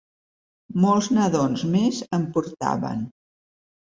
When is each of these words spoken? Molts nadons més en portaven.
Molts 0.85 1.09
nadons 1.17 1.65
més 1.75 1.99
en 2.19 2.23
portaven. 2.39 3.05